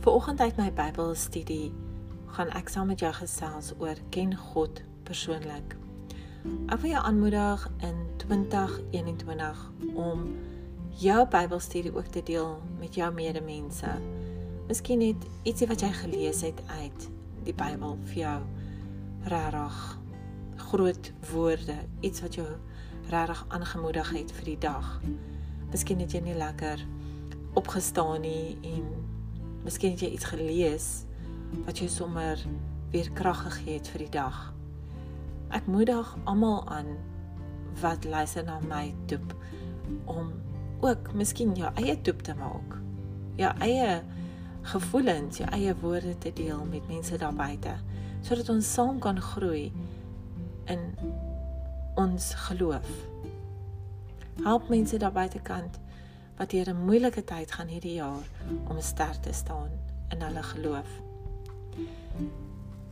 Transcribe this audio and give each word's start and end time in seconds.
Vanoggend 0.00 0.40
uit 0.40 0.56
my 0.56 0.70
Bybelstudie 0.72 1.74
gaan 2.32 2.48
ek 2.56 2.70
saam 2.72 2.88
met 2.88 3.02
jou 3.04 3.10
gesels 3.12 3.66
oor 3.84 3.98
ken 4.14 4.30
God 4.32 4.78
persoonlik. 5.04 5.74
Ek 6.72 6.80
wil 6.80 6.94
jou 6.94 7.02
aanmoedig 7.04 7.66
in 7.84 7.98
2021 8.22 9.60
om 9.92 10.22
jou 11.02 11.18
Bybelstudie 11.34 11.92
ook 11.92 12.08
te 12.16 12.22
deel 12.24 12.54
met 12.78 12.96
jou 12.96 13.10
medemense. 13.12 13.92
Miskien 14.70 15.04
net 15.04 15.28
ietsie 15.44 15.68
wat 15.68 15.84
jy 15.84 15.92
gelees 15.98 16.40
het 16.48 16.64
uit 16.80 17.06
die 17.44 17.56
Bybel 17.60 18.00
vir 18.08 18.18
jou 18.22 18.38
regtig 19.28 19.84
groot 20.70 21.12
woorde, 21.34 21.76
iets 22.00 22.24
wat 22.24 22.40
jou 22.40 22.48
regtig 23.12 23.44
aangemoedig 23.52 24.16
het 24.16 24.32
vir 24.40 24.52
die 24.54 24.58
dag. 24.64 24.96
Miskien 25.68 26.00
het 26.00 26.16
jy 26.16 26.24
nie 26.24 26.40
lekker 26.40 26.88
opgestaan 27.60 28.24
nie 28.24 28.56
en 28.64 29.09
miskien 29.64 29.94
het 29.94 30.04
jy 30.04 30.10
iets 30.14 30.30
gelees 30.32 30.88
wat 31.66 31.78
jou 31.78 31.88
sommer 31.90 32.40
weer 32.90 33.10
krag 33.14 33.42
gegee 33.46 33.78
het 33.78 33.88
vir 33.92 34.04
die 34.04 34.12
dag. 34.14 34.38
Ek 35.54 35.66
moedig 35.66 36.14
almal 36.30 36.62
aan 36.70 36.94
wat 37.80 38.04
luister 38.04 38.44
na 38.46 38.58
my 38.66 38.90
toep 39.10 39.34
om 40.10 40.32
ook 40.80 41.12
miskien 41.14 41.54
jou 41.58 41.70
eie 41.82 41.96
toep 42.00 42.22
te 42.22 42.34
maak. 42.38 42.78
Jou 43.40 43.50
eie 43.64 44.00
gevoelens, 44.62 45.40
jou 45.40 45.48
eie 45.54 45.74
woorde 45.80 46.16
te 46.18 46.32
deel 46.32 46.64
met 46.70 46.86
mense 46.88 47.16
daar 47.18 47.34
buite 47.34 47.78
sodat 48.20 48.50
ons 48.52 48.72
saam 48.74 48.98
kan 49.00 49.16
groei 49.20 49.70
in 50.68 50.82
ons 51.96 52.34
geloof. 52.34 52.90
Help 54.44 54.68
mense 54.68 54.98
daar 55.00 55.12
buitekant 55.12 55.78
wat 56.40 56.50
deur 56.50 56.68
'n 56.72 56.84
moeilike 56.84 57.24
tyd 57.24 57.52
gaan 57.52 57.68
hierdie 57.68 57.94
jaar 57.94 58.24
om 58.68 58.80
sterk 58.80 59.22
te 59.22 59.32
staan 59.32 59.70
in 60.08 60.22
hulle 60.22 60.42
geloof. 60.42 60.88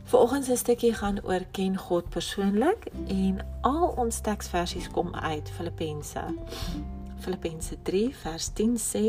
Vanoggend 0.03 0.45
se 0.45 0.55
stukkie 0.55 0.93
gaan 0.93 1.23
oor 1.23 1.45
ken 1.51 1.77
God 1.77 2.09
persoonlik 2.09 2.85
en 3.07 3.45
al 3.61 3.87
ons 3.87 4.21
teksversies 4.21 4.89
kom 4.89 5.15
uit 5.15 5.49
Filippense. 5.49 6.23
Filippense 7.17 7.77
3 7.81 8.15
vers 8.15 8.47
10 8.53 8.77
sê 8.77 9.05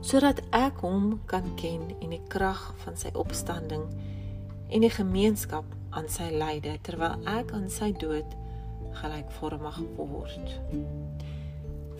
sodat 0.00 0.40
ek 0.50 0.80
hom 0.80 1.20
kan 1.26 1.54
ken 1.54 1.90
en 2.00 2.10
die 2.10 2.22
krag 2.28 2.74
van 2.76 2.96
sy 2.96 3.10
opstanding 3.12 3.82
en 4.68 4.80
die 4.80 4.90
gemeenskap 4.90 5.64
aan 5.90 6.08
sy 6.08 6.30
lyde 6.30 6.78
terwyl 6.82 7.18
ek 7.26 7.52
aan 7.52 7.70
sy 7.70 7.92
dood 7.92 8.36
gelykvormig 9.02 9.82
word. 9.96 10.60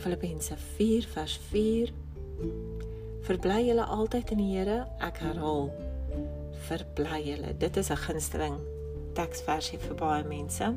Filippense 0.00 0.56
4 0.76 1.06
vers 1.12 1.40
4 1.50 1.92
Verbly 3.22 3.66
julle 3.66 3.84
altyd 3.84 4.30
in 4.30 4.40
die 4.40 4.48
Here, 4.54 4.86
ek 5.04 5.20
herhaal. 5.20 5.68
Verbly 6.66 7.20
julle. 7.26 7.52
Dit 7.60 7.76
is 7.76 7.90
'n 7.90 8.00
gunsteling 8.06 8.56
teksversie 9.14 9.78
vir 9.78 9.94
baie 9.94 10.24
mense. 10.24 10.74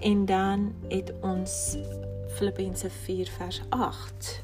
En 0.00 0.24
dan 0.24 0.74
het 0.88 1.12
ons 1.20 1.76
Filippense 2.36 2.90
4 2.90 3.28
vers 3.38 3.60
8 3.68 4.40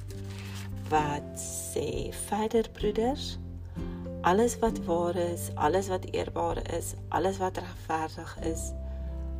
wat 0.88 1.28
sê 1.40 2.12
verder 2.26 2.68
broeders 2.72 3.38
alles 4.22 4.58
wat 4.58 4.78
waar 4.84 5.16
is 5.16 5.50
alles 5.54 5.88
wat 5.88 6.04
eerbaar 6.12 6.60
is 6.76 6.94
alles 7.08 7.38
wat 7.38 7.58
regverdig 7.58 8.36
is 8.52 8.72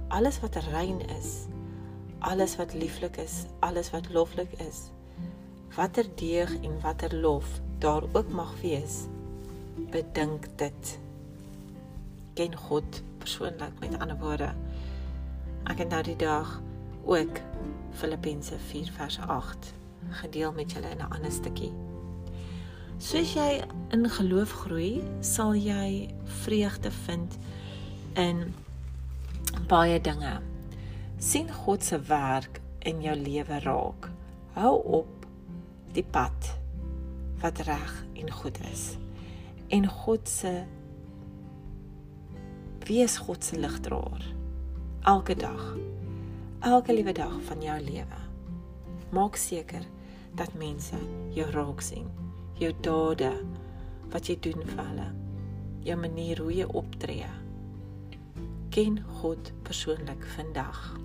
alles 0.09 0.41
wat 0.41 0.57
rein 0.73 1.01
is 1.19 1.47
alles 2.23 2.57
wat 2.57 2.75
lieflik 2.75 3.17
is, 3.17 3.45
alles 3.59 3.91
wat 3.91 4.11
loflik 4.11 4.53
is. 4.63 4.91
Watter 5.75 6.07
deeg 6.15 6.55
en 6.63 6.81
watter 6.81 7.15
lof 7.17 7.61
daar 7.79 8.03
ook 8.13 8.29
mag 8.31 8.55
wees, 8.61 9.07
bedink 9.91 10.47
dit. 10.57 10.99
Ken 12.35 12.57
God 12.57 13.03
persoonlik 13.19 13.79
met 13.81 13.99
ander 13.99 14.19
woorde. 14.19 14.53
Ek 15.67 15.83
het 15.83 15.91
nou 15.91 16.03
die 16.03 16.17
dag 16.17 16.61
ook 17.05 17.41
Filippense 17.99 18.59
4 18.71 18.93
vers 18.97 19.19
8 19.27 19.73
gedeel 20.23 20.53
met 20.53 20.73
julle 20.73 20.91
in 20.91 21.03
'n 21.03 21.11
ander 21.11 21.33
stukkie. 21.33 21.73
Soos 22.99 23.35
jy 23.35 23.65
in 23.91 24.09
geloof 24.11 24.51
groei, 24.51 25.03
sal 25.21 25.55
jy 25.55 26.15
vreugde 26.25 26.91
vind 26.91 27.39
in 28.15 28.55
baie 29.67 30.01
dinge 30.01 30.41
sien 31.23 31.53
God 31.53 31.85
se 31.85 32.01
werk 32.01 32.59
in 32.79 32.99
jou 33.03 33.15
lewe 33.17 33.59
raak. 33.63 34.09
Hou 34.57 34.75
op 34.99 35.27
die 35.95 36.03
pad 36.03 36.49
wat 37.43 37.61
reg 37.69 37.93
en 38.19 38.31
goed 38.31 38.59
is. 38.73 38.97
En 39.71 39.87
God 39.87 40.29
se 40.29 40.51
wees 42.89 43.17
God 43.23 43.45
se 43.45 43.59
ligdraer 43.59 44.27
elke 45.07 45.37
dag. 45.39 45.63
Elke 46.61 46.95
liewe 46.95 47.15
dag 47.15 47.39
van 47.47 47.63
jou 47.63 47.79
lewe. 47.81 48.19
Maak 49.15 49.39
seker 49.39 49.87
dat 50.35 50.59
mense 50.59 50.99
jou 51.37 51.47
raak 51.55 51.87
sien. 51.87 52.11
Jou 52.59 52.73
dade 52.83 53.31
wat 54.11 54.27
jy 54.27 54.41
doen 54.43 54.67
vir 54.75 54.85
hulle. 54.91 55.09
Jou 55.87 55.99
manier 56.03 56.43
hoe 56.43 56.53
jy 56.55 56.67
optree 56.67 57.31
ken 58.73 59.05
God 59.21 59.53
persoonlik 59.63 60.25
vandag. 60.27 60.97